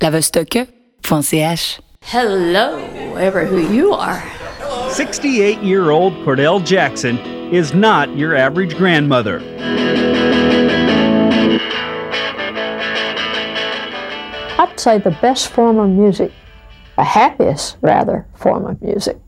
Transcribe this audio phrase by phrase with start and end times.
[0.00, 1.80] lavestokke.ch.
[2.02, 4.22] Hello, whoever who you are.
[4.90, 7.18] 68 year old Cordell Jackson
[7.52, 9.40] is not your average grandmother.
[14.58, 16.32] I'd say the best form of music,
[16.96, 19.18] the happiest rather form of music,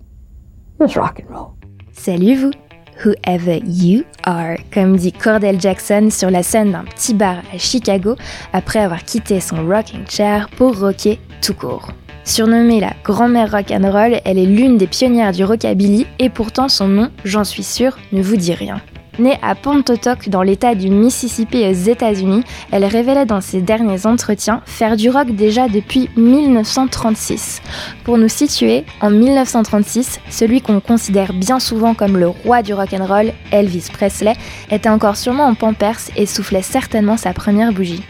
[0.80, 1.57] is rock and roll.
[1.93, 2.70] Salut vous!
[3.05, 8.16] Whoever You Are, comme dit Cordell Jackson sur la scène d'un petit bar à Chicago
[8.53, 11.93] après avoir quitté son rocking chair pour rocker tout court.
[12.25, 16.69] Surnommée la grand-mère rock and roll, elle est l'une des pionnières du rockabilly et pourtant
[16.69, 18.80] son nom, j'en suis sûre, ne vous dit rien.
[19.20, 22.42] Née à Pontotoc dans l'état du Mississippi aux États-Unis,
[22.73, 27.60] elle révélait dans ses derniers entretiens faire du rock déjà depuis 1936.
[28.05, 32.95] Pour nous situer, en 1936, celui qu'on considère bien souvent comme le roi du rock
[32.95, 34.37] and roll, Elvis Presley,
[34.70, 38.02] était encore sûrement en pampers et soufflait certainement sa première bougie.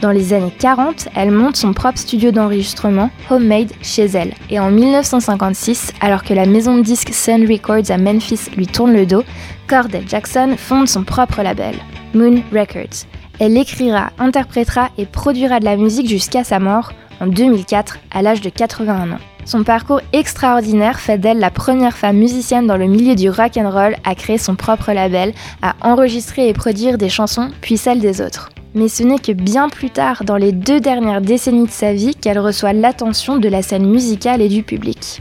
[0.00, 4.34] Dans les années 40, elle monte son propre studio d'enregistrement, Homemade, chez elle.
[4.50, 8.92] Et en 1956, alors que la maison de disques Sun Records à Memphis lui tourne
[8.92, 9.24] le dos,
[9.68, 11.74] Cordell Jackson fonde son propre label,
[12.14, 13.06] Moon Records.
[13.40, 18.40] Elle écrira, interprétera et produira de la musique jusqu'à sa mort en 2004 à l'âge
[18.40, 19.18] de 81 ans.
[19.44, 23.70] Son parcours extraordinaire fait d'elle la première femme musicienne dans le milieu du rock and
[23.70, 25.32] roll à créer son propre label,
[25.62, 28.50] à enregistrer et produire des chansons puis celles des autres.
[28.78, 32.14] Mais ce n'est que bien plus tard, dans les deux dernières décennies de sa vie,
[32.14, 35.20] qu'elle reçoit l'attention de la scène musicale et du public.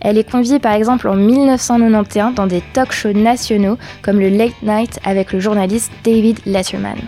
[0.00, 4.60] Elle est conviée par exemple en 1991 dans des talk shows nationaux comme le Late
[4.64, 6.98] Night avec le journaliste David Letterman.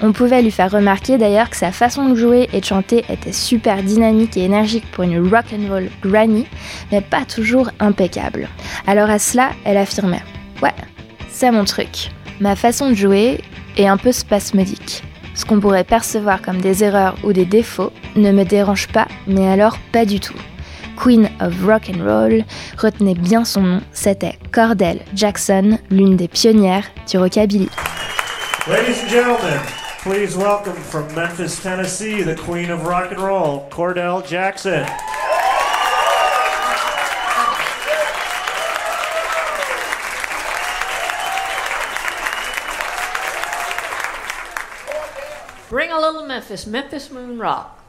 [0.00, 3.32] On pouvait lui faire remarquer d'ailleurs que sa façon de jouer et de chanter était
[3.32, 6.46] super dynamique et énergique pour une rock and roll granny,
[6.92, 8.48] mais pas toujours impeccable.
[8.86, 10.22] Alors à cela, elle affirmait
[10.62, 10.74] "Ouais,
[11.28, 12.12] c'est mon truc.
[12.38, 13.40] Ma façon de jouer
[13.76, 15.02] est un peu spasmodique.
[15.34, 19.48] Ce qu'on pourrait percevoir comme des erreurs ou des défauts ne me dérange pas, mais
[19.48, 20.36] alors pas du tout."
[20.96, 22.44] Queen of Rock and Roll,
[22.78, 27.68] retenez bien son nom, c'était Cordell Jackson, l'une des pionnières du rockabilly.
[28.68, 29.58] Ladies and gentlemen,
[30.04, 34.84] please welcome from Memphis, Tennessee, the queen of rock and roll, Cordell Jackson.
[45.72, 47.81] Bring a little Memphis, Memphis Moon Rock.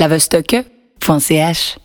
[0.00, 1.80] lavestokke.ch